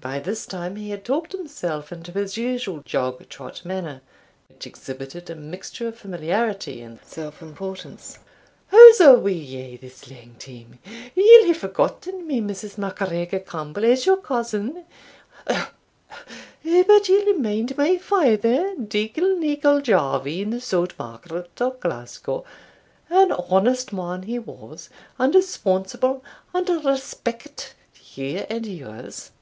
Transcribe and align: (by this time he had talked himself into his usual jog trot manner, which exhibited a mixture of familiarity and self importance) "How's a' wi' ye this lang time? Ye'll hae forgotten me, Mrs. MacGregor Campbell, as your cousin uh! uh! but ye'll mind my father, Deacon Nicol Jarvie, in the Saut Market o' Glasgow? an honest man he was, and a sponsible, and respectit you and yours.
(by 0.00 0.20
this 0.20 0.46
time 0.46 0.76
he 0.76 0.90
had 0.90 1.04
talked 1.04 1.32
himself 1.32 1.90
into 1.90 2.12
his 2.12 2.36
usual 2.36 2.80
jog 2.86 3.28
trot 3.28 3.64
manner, 3.64 4.00
which 4.48 4.64
exhibited 4.64 5.28
a 5.28 5.34
mixture 5.34 5.88
of 5.88 5.98
familiarity 5.98 6.80
and 6.80 7.00
self 7.02 7.42
importance) 7.42 8.20
"How's 8.68 9.00
a' 9.00 9.14
wi' 9.18 9.32
ye 9.32 9.76
this 9.76 10.08
lang 10.08 10.36
time? 10.38 10.78
Ye'll 11.16 11.44
hae 11.46 11.52
forgotten 11.52 12.24
me, 12.24 12.40
Mrs. 12.40 12.78
MacGregor 12.78 13.40
Campbell, 13.40 13.84
as 13.84 14.06
your 14.06 14.18
cousin 14.18 14.84
uh! 15.48 15.66
uh! 16.10 16.84
but 16.86 17.08
ye'll 17.08 17.36
mind 17.38 17.76
my 17.76 17.98
father, 17.98 18.74
Deacon 18.76 19.40
Nicol 19.40 19.80
Jarvie, 19.80 20.40
in 20.40 20.50
the 20.50 20.60
Saut 20.60 20.96
Market 21.00 21.60
o' 21.60 21.72
Glasgow? 21.80 22.44
an 23.10 23.32
honest 23.32 23.92
man 23.92 24.22
he 24.22 24.38
was, 24.38 24.88
and 25.18 25.34
a 25.34 25.42
sponsible, 25.42 26.24
and 26.54 26.68
respectit 26.84 27.74
you 28.14 28.46
and 28.48 28.64
yours. 28.66 29.32